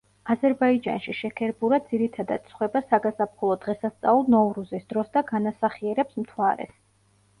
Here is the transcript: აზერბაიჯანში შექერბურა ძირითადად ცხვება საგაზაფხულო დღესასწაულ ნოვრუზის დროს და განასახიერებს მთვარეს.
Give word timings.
აზერბაიჯანში 0.33 1.13
შექერბურა 1.17 1.79
ძირითადად 1.91 2.49
ცხვება 2.53 2.81
საგაზაფხულო 2.93 3.57
დღესასწაულ 3.67 4.27
ნოვრუზის 4.37 4.89
დროს 4.95 5.13
და 5.19 5.25
განასახიერებს 5.33 6.19
მთვარეს. 6.25 6.75